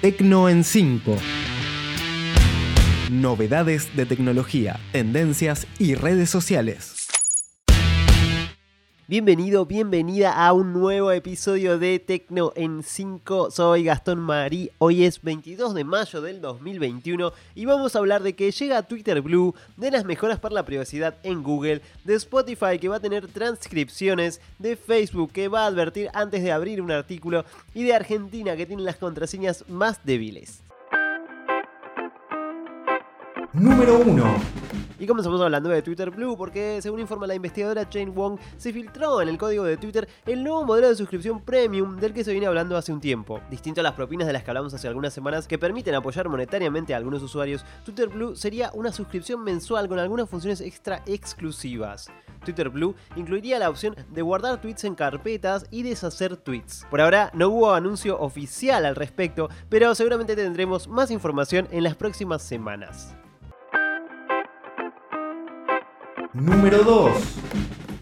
Tecno 0.00 0.48
en 0.48 0.64
5. 0.64 1.14
Novedades 3.10 3.94
de 3.94 4.06
tecnología, 4.06 4.80
tendencias 4.92 5.66
y 5.78 5.94
redes 5.94 6.30
sociales. 6.30 6.99
Bienvenido, 9.10 9.66
bienvenida 9.66 10.32
a 10.46 10.52
un 10.52 10.72
nuevo 10.72 11.10
episodio 11.10 11.80
de 11.80 11.98
Tecno 11.98 12.52
en 12.54 12.84
5. 12.84 13.50
Soy 13.50 13.82
Gastón 13.82 14.20
Marí. 14.20 14.70
Hoy 14.78 15.04
es 15.04 15.20
22 15.20 15.74
de 15.74 15.82
mayo 15.82 16.20
del 16.20 16.40
2021 16.40 17.32
y 17.56 17.64
vamos 17.64 17.96
a 17.96 17.98
hablar 17.98 18.22
de 18.22 18.36
que 18.36 18.52
llega 18.52 18.84
Twitter 18.84 19.20
Blue, 19.20 19.52
de 19.76 19.90
las 19.90 20.04
mejoras 20.04 20.38
para 20.38 20.54
la 20.54 20.64
privacidad 20.64 21.16
en 21.24 21.42
Google, 21.42 21.82
de 22.04 22.14
Spotify 22.14 22.78
que 22.80 22.88
va 22.88 22.98
a 22.98 23.00
tener 23.00 23.26
transcripciones, 23.26 24.40
de 24.60 24.76
Facebook 24.76 25.32
que 25.32 25.48
va 25.48 25.64
a 25.64 25.66
advertir 25.66 26.08
antes 26.14 26.44
de 26.44 26.52
abrir 26.52 26.80
un 26.80 26.92
artículo 26.92 27.44
y 27.74 27.82
de 27.82 27.94
Argentina 27.94 28.54
que 28.54 28.66
tiene 28.66 28.84
las 28.84 28.94
contraseñas 28.94 29.64
más 29.68 30.04
débiles. 30.04 30.62
Número 33.54 33.98
1. 33.98 34.69
Y 35.00 35.06
comenzamos 35.06 35.40
hablando 35.40 35.70
de 35.70 35.80
Twitter 35.80 36.10
Blue 36.10 36.36
porque 36.36 36.82
según 36.82 37.00
informa 37.00 37.26
la 37.26 37.34
investigadora 37.34 37.88
Jane 37.90 38.10
Wong, 38.10 38.38
se 38.58 38.70
filtró 38.70 39.22
en 39.22 39.30
el 39.30 39.38
código 39.38 39.64
de 39.64 39.78
Twitter 39.78 40.06
el 40.26 40.44
nuevo 40.44 40.62
modelo 40.66 40.90
de 40.90 40.94
suscripción 40.94 41.40
premium 41.40 41.96
del 41.96 42.12
que 42.12 42.22
se 42.22 42.32
viene 42.32 42.46
hablando 42.46 42.76
hace 42.76 42.92
un 42.92 43.00
tiempo. 43.00 43.40
Distinto 43.48 43.80
a 43.80 43.82
las 43.82 43.94
propinas 43.94 44.26
de 44.26 44.34
las 44.34 44.44
que 44.44 44.50
hablamos 44.50 44.74
hace 44.74 44.88
algunas 44.88 45.14
semanas 45.14 45.48
que 45.48 45.58
permiten 45.58 45.94
apoyar 45.94 46.28
monetariamente 46.28 46.92
a 46.92 46.98
algunos 46.98 47.22
usuarios, 47.22 47.64
Twitter 47.82 48.08
Blue 48.08 48.36
sería 48.36 48.72
una 48.74 48.92
suscripción 48.92 49.42
mensual 49.42 49.88
con 49.88 49.98
algunas 49.98 50.28
funciones 50.28 50.60
extra 50.60 51.02
exclusivas. 51.06 52.10
Twitter 52.44 52.68
Blue 52.68 52.94
incluiría 53.16 53.58
la 53.58 53.70
opción 53.70 53.96
de 54.10 54.20
guardar 54.20 54.60
tweets 54.60 54.84
en 54.84 54.94
carpetas 54.94 55.64
y 55.70 55.82
deshacer 55.82 56.36
tweets. 56.36 56.86
Por 56.90 57.00
ahora 57.00 57.30
no 57.32 57.48
hubo 57.48 57.72
anuncio 57.72 58.20
oficial 58.20 58.84
al 58.84 58.96
respecto, 58.96 59.48
pero 59.70 59.94
seguramente 59.94 60.36
tendremos 60.36 60.88
más 60.88 61.10
información 61.10 61.68
en 61.70 61.84
las 61.84 61.96
próximas 61.96 62.42
semanas. 62.42 63.16
Número 66.32 66.84
2. 66.84 67.12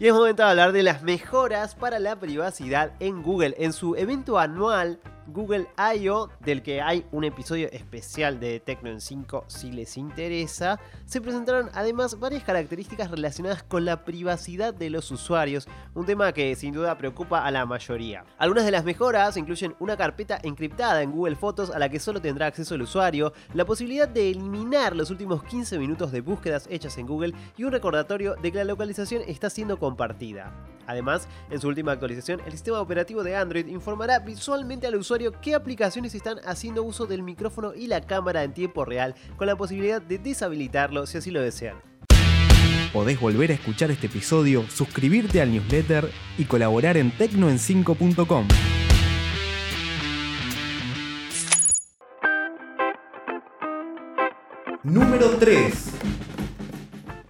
Y 0.00 0.06
es 0.06 0.12
momento 0.12 0.42
de 0.42 0.50
hablar 0.50 0.72
de 0.72 0.82
las 0.82 1.02
mejoras 1.02 1.74
para 1.74 1.98
la 1.98 2.16
privacidad 2.16 2.92
en 3.00 3.22
Google. 3.22 3.54
En 3.58 3.72
su 3.72 3.96
evento 3.96 4.38
anual 4.38 5.00
Google 5.28 5.68
I.O., 5.76 6.30
del 6.40 6.62
que 6.62 6.80
hay 6.80 7.04
un 7.12 7.24
episodio 7.24 7.68
especial 7.70 8.40
de 8.40 8.60
Tecno 8.60 8.90
en 8.90 9.00
5 9.00 9.44
si 9.46 9.70
les 9.70 9.96
interesa, 9.96 10.80
se 11.04 11.20
presentaron 11.20 11.70
además 11.74 12.18
varias 12.18 12.44
características 12.44 13.10
relacionadas 13.10 13.62
con 13.62 13.84
la 13.84 14.04
privacidad 14.04 14.72
de 14.74 14.90
los 14.90 15.10
usuarios, 15.10 15.68
un 15.94 16.06
tema 16.06 16.32
que 16.32 16.54
sin 16.56 16.72
duda 16.72 16.96
preocupa 16.96 17.44
a 17.44 17.50
la 17.50 17.66
mayoría. 17.66 18.24
Algunas 18.38 18.64
de 18.64 18.70
las 18.70 18.84
mejoras 18.84 19.36
incluyen 19.36 19.76
una 19.78 19.96
carpeta 19.96 20.38
encriptada 20.42 21.02
en 21.02 21.12
Google 21.12 21.36
Fotos 21.36 21.70
a 21.70 21.78
la 21.78 21.88
que 21.88 22.00
solo 22.00 22.20
tendrá 22.20 22.46
acceso 22.46 22.74
el 22.74 22.82
usuario, 22.82 23.32
la 23.54 23.64
posibilidad 23.64 24.08
de 24.08 24.30
eliminar 24.30 24.96
los 24.96 25.10
últimos 25.10 25.44
15 25.44 25.78
minutos 25.78 26.10
de 26.10 26.22
búsquedas 26.22 26.66
hechas 26.70 26.96
en 26.98 27.06
Google 27.06 27.34
y 27.56 27.64
un 27.64 27.72
recordatorio 27.72 28.34
de 28.36 28.50
que 28.50 28.58
la 28.58 28.64
localización 28.64 29.22
está 29.26 29.50
siendo 29.50 29.78
compartida. 29.78 30.52
Además, 30.88 31.28
en 31.50 31.60
su 31.60 31.68
última 31.68 31.92
actualización, 31.92 32.40
el 32.46 32.52
sistema 32.52 32.80
operativo 32.80 33.22
de 33.22 33.36
Android 33.36 33.66
informará 33.66 34.18
visualmente 34.20 34.86
al 34.86 34.96
usuario 34.96 35.32
qué 35.42 35.54
aplicaciones 35.54 36.14
están 36.14 36.38
haciendo 36.46 36.82
uso 36.82 37.04
del 37.04 37.22
micrófono 37.22 37.74
y 37.74 37.88
la 37.88 38.00
cámara 38.00 38.42
en 38.42 38.54
tiempo 38.54 38.86
real, 38.86 39.14
con 39.36 39.46
la 39.46 39.54
posibilidad 39.54 40.00
de 40.00 40.18
deshabilitarlo 40.18 41.06
si 41.06 41.18
así 41.18 41.30
lo 41.30 41.42
desean. 41.42 41.76
Podés 42.90 43.20
volver 43.20 43.50
a 43.50 43.54
escuchar 43.54 43.90
este 43.90 44.06
episodio, 44.06 44.64
suscribirte 44.70 45.42
al 45.42 45.52
newsletter 45.52 46.10
y 46.38 46.46
colaborar 46.46 46.96
en 46.96 47.12
tecnoen5.com. 47.12 48.48
Número 54.84 55.28
3. 55.38 56.17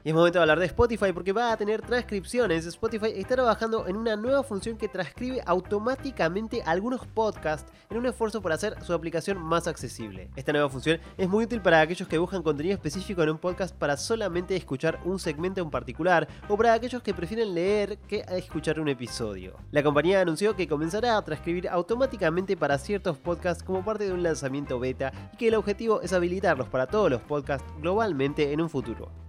Es 0.09 0.15
momento 0.15 0.39
de 0.39 0.45
hablar 0.45 0.59
de 0.59 0.65
Spotify 0.65 1.13
porque 1.13 1.35
va 1.35 1.53
a 1.53 1.57
tener 1.59 1.83
transcripciones. 1.83 2.65
Spotify 2.65 3.13
está 3.17 3.35
trabajando 3.35 3.87
en 3.87 3.95
una 3.95 4.17
nueva 4.17 4.43
función 4.43 4.79
que 4.79 4.89
transcribe 4.89 5.43
automáticamente 5.45 6.63
algunos 6.65 7.07
podcasts 7.07 7.71
en 7.91 7.99
un 7.99 8.07
esfuerzo 8.07 8.41
por 8.41 8.53
hacer 8.53 8.83
su 8.83 8.95
aplicación 8.95 9.37
más 9.37 9.67
accesible. 9.67 10.31
Esta 10.35 10.53
nueva 10.53 10.71
función 10.71 10.99
es 11.19 11.29
muy 11.29 11.45
útil 11.45 11.61
para 11.61 11.83
aquellos 11.83 12.09
que 12.09 12.17
buscan 12.17 12.43
contenido 12.43 12.75
específico 12.75 13.23
en 13.23 13.29
un 13.29 13.37
podcast 13.37 13.77
para 13.77 13.99
solamente 13.99 14.57
escuchar 14.57 14.99
un 15.05 15.19
segmento 15.19 15.61
en 15.61 15.69
particular 15.69 16.27
o 16.49 16.57
para 16.57 16.73
aquellos 16.73 17.03
que 17.03 17.13
prefieren 17.13 17.55
leer 17.55 17.99
que 18.09 18.25
escuchar 18.31 18.81
un 18.81 18.89
episodio. 18.89 19.57
La 19.73 19.83
compañía 19.83 20.23
anunció 20.23 20.57
que 20.57 20.69
comenzará 20.69 21.19
a 21.19 21.23
transcribir 21.23 21.69
automáticamente 21.69 22.57
para 22.57 22.79
ciertos 22.79 23.19
podcasts 23.19 23.63
como 23.63 23.85
parte 23.85 24.07
de 24.07 24.15
un 24.15 24.23
lanzamiento 24.23 24.81
beta 24.81 25.13
y 25.35 25.37
que 25.37 25.49
el 25.49 25.55
objetivo 25.55 26.01
es 26.01 26.15
habilitarlos 26.15 26.71
para 26.71 26.87
todos 26.87 27.11
los 27.11 27.21
podcasts 27.21 27.71
globalmente 27.79 28.55
en 28.55 28.63
un 28.63 28.71
futuro. 28.71 29.28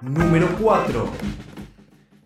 Número 0.00 0.46
4. 0.56 1.47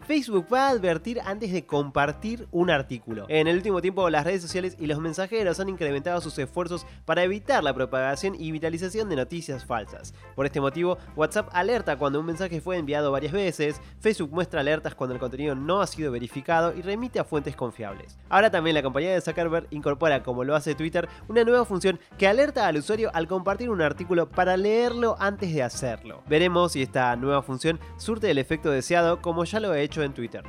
Facebook 0.07 0.47
va 0.53 0.67
a 0.67 0.71
advertir 0.71 1.21
antes 1.25 1.53
de 1.53 1.65
compartir 1.65 2.49
un 2.51 2.71
artículo. 2.71 3.27
En 3.29 3.47
el 3.47 3.57
último 3.57 3.81
tiempo, 3.81 4.11
las 4.11 4.25
redes 4.25 4.43
sociales 4.43 4.77
y 4.81 4.87
los 4.87 4.99
mensajeros 4.99 5.61
han 5.61 5.69
incrementado 5.69 6.21
sus 6.21 6.39
esfuerzos 6.39 6.87
para 7.05 7.23
evitar 7.23 7.63
la 7.63 7.73
propagación 7.73 8.35
y 8.35 8.51
vitalización 8.51 9.09
de 9.09 9.17
noticias 9.17 9.65
falsas. 9.65 10.15
Por 10.35 10.47
este 10.47 10.61
motivo, 10.61 10.99
WhatsApp 11.15 11.49
alerta 11.53 11.97
cuando 11.97 12.19
un 12.21 12.27
mensaje 12.27 12.61
fue 12.61 12.79
enviado 12.79 13.13
varias 13.13 13.33
veces, 13.33 13.81
Facebook 14.01 14.33
muestra 14.33 14.61
alertas 14.61 14.95
cuando 14.95 15.15
el 15.15 15.21
contenido 15.21 15.55
no 15.55 15.81
ha 15.81 15.87
sido 15.87 16.11
verificado 16.11 16.75
y 16.75 16.83
remite 16.83 17.21
a 17.21 17.25
fuentes 17.25 17.55
confiables. 17.55 18.19
Ahora 18.29 18.51
también 18.51 18.75
la 18.75 18.83
compañía 18.83 19.13
de 19.13 19.21
Zuckerberg 19.21 19.69
incorpora, 19.71 20.23
como 20.23 20.43
lo 20.43 20.57
hace 20.57 20.75
Twitter, 20.75 21.09
una 21.29 21.45
nueva 21.45 21.65
función 21.65 22.01
que 22.19 22.27
alerta 22.27 22.67
al 22.67 22.77
usuario 22.77 23.11
al 23.15 23.29
compartir 23.29 23.71
un 23.71 23.83
artículo 23.83 24.29
para 24.29 24.57
leerlo 24.57 25.17
antes 25.21 25.55
de 25.55 25.63
hacerlo. 25.63 26.23
Veremos 26.29 26.73
si 26.73 26.83
esta 26.83 27.15
nueva 27.17 27.43
función 27.43 27.79
surte 27.97 28.31
el 28.31 28.39
efecto 28.39 28.71
deseado 28.71 29.23
como 29.23 29.45
ya 29.45 29.61
lo 29.61 29.75
he 29.75 29.83
hecho 29.83 29.92
en 30.01 30.15
Twitter. 30.15 30.43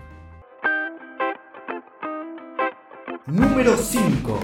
Número 3.25 3.75
5. 3.75 4.39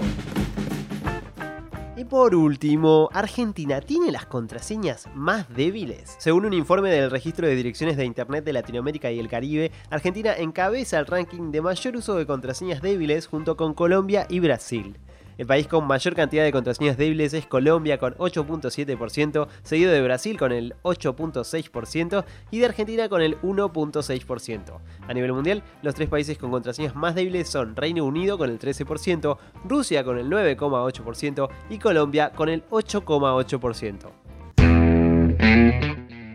Y 1.96 2.04
por 2.04 2.34
último, 2.34 3.08
Argentina 3.12 3.80
tiene 3.80 4.10
las 4.10 4.26
contraseñas 4.26 5.06
más 5.14 5.48
débiles. 5.54 6.16
Según 6.18 6.46
un 6.46 6.54
informe 6.54 6.90
del 6.90 7.10
registro 7.10 7.46
de 7.46 7.54
direcciones 7.54 7.96
de 7.96 8.04
Internet 8.04 8.44
de 8.44 8.54
Latinoamérica 8.54 9.10
y 9.10 9.18
el 9.18 9.28
Caribe, 9.28 9.70
Argentina 9.90 10.34
encabeza 10.36 10.98
el 10.98 11.06
ranking 11.06 11.50
de 11.50 11.60
mayor 11.60 11.96
uso 11.96 12.16
de 12.16 12.26
contraseñas 12.26 12.82
débiles 12.82 13.26
junto 13.26 13.56
con 13.56 13.74
Colombia 13.74 14.26
y 14.28 14.40
Brasil. 14.40 14.96
El 15.38 15.46
país 15.46 15.66
con 15.66 15.86
mayor 15.86 16.14
cantidad 16.14 16.44
de 16.44 16.52
contraseñas 16.52 16.96
débiles 16.96 17.32
es 17.34 17.46
Colombia 17.46 17.98
con 17.98 18.14
8.7%, 18.14 19.48
seguido 19.62 19.92
de 19.92 20.02
Brasil 20.02 20.38
con 20.38 20.52
el 20.52 20.74
8.6% 20.82 22.24
y 22.50 22.58
de 22.58 22.66
Argentina 22.66 23.08
con 23.08 23.22
el 23.22 23.40
1.6%. 23.40 24.78
A 25.06 25.14
nivel 25.14 25.32
mundial, 25.32 25.62
los 25.82 25.94
tres 25.94 26.08
países 26.08 26.38
con 26.38 26.50
contraseñas 26.50 26.94
más 26.94 27.14
débiles 27.14 27.48
son 27.48 27.76
Reino 27.76 28.04
Unido 28.04 28.38
con 28.38 28.50
el 28.50 28.58
13%, 28.58 29.38
Rusia 29.64 30.04
con 30.04 30.18
el 30.18 30.28
9.8% 30.28 31.48
y 31.70 31.78
Colombia 31.78 32.30
con 32.30 32.48
el 32.48 32.64
8.8%. 32.68 34.29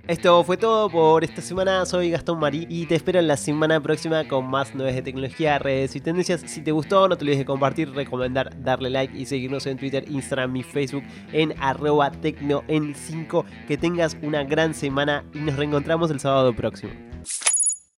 Esto 0.08 0.44
fue 0.44 0.56
todo 0.56 0.88
por 0.88 1.24
esta 1.24 1.42
semana. 1.42 1.84
Soy 1.84 2.12
Gastón 2.12 2.40
Marí 2.40 2.68
y 2.70 2.86
te 2.86 2.94
espero 2.94 3.18
en 3.18 3.28
la 3.28 3.38
semana 3.38 3.82
próxima 3.82 4.28
con 4.28 4.46
más 4.46 4.76
nuevas 4.76 4.94
de 4.94 5.02
tecnología, 5.02 5.58
redes 5.58 5.96
y 5.96 6.00
tendencias. 6.00 6.42
Si 6.46 6.62
te 6.62 6.72
gustó, 6.72 7.08
no 7.08 7.18
te 7.18 7.24
olvides 7.24 7.40
de 7.40 7.46
compartir, 7.46 7.90
recomendar, 7.90 8.52
darle 8.62 8.92
like 8.92 9.18
y 9.18 9.26
seguirnos 9.26 9.66
en 9.66 9.80
Twitter, 9.80 10.06
Instagram 10.08 10.56
y 10.58 10.62
Facebook 10.62 11.04
en 11.34 11.56
arroba 11.60 12.12
tecno 12.12 12.64
en 12.68 12.94
5. 12.94 13.46
Que 13.68 13.78
tengas 13.78 14.16
una 14.22 14.44
gran 14.44 14.76
semana 14.76 15.26
y 15.34 15.40
nos 15.40 15.56
reencontramos 15.56 16.12
el 16.12 16.20
sábado 16.20 16.56
próximo. 16.56 16.94